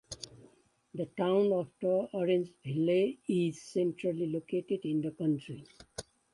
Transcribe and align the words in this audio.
The 0.95 1.05
Town 1.15 1.51
of 1.53 1.69
Orangeville 1.81 3.19
is 3.27 3.61
centrally 3.61 4.31
located 4.31 4.79
in 4.83 4.99
the 5.01 5.11
county. 5.11 5.63